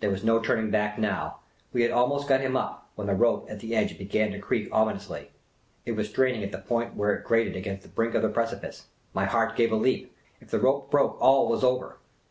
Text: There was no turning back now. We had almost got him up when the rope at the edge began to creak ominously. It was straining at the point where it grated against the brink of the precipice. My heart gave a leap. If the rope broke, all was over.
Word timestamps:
There 0.00 0.08
was 0.08 0.24
no 0.24 0.40
turning 0.40 0.70
back 0.70 0.98
now. 0.98 1.40
We 1.74 1.82
had 1.82 1.90
almost 1.90 2.26
got 2.26 2.40
him 2.40 2.56
up 2.56 2.88
when 2.94 3.08
the 3.08 3.14
rope 3.14 3.44
at 3.50 3.60
the 3.60 3.76
edge 3.76 3.98
began 3.98 4.30
to 4.32 4.38
creak 4.38 4.70
ominously. 4.72 5.32
It 5.84 5.92
was 5.92 6.08
straining 6.08 6.42
at 6.42 6.50
the 6.50 6.56
point 6.56 6.96
where 6.96 7.14
it 7.14 7.26
grated 7.26 7.56
against 7.56 7.82
the 7.82 7.90
brink 7.90 8.14
of 8.14 8.22
the 8.22 8.30
precipice. 8.30 8.86
My 9.12 9.26
heart 9.26 9.56
gave 9.56 9.70
a 9.70 9.76
leap. 9.76 10.16
If 10.40 10.50
the 10.50 10.60
rope 10.60 10.90
broke, 10.90 11.18
all 11.20 11.46
was 11.46 11.62
over. 11.62 11.98